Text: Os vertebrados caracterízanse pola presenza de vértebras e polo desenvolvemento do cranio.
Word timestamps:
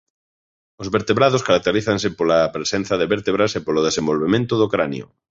Os 0.81 0.87
vertebrados 0.95 1.45
caracterízanse 1.47 2.07
pola 2.17 2.51
presenza 2.55 2.93
de 2.97 3.09
vértebras 3.13 3.51
e 3.57 3.59
polo 3.65 3.85
desenvolvemento 3.87 4.53
do 4.61 4.71
cranio. 4.73 5.07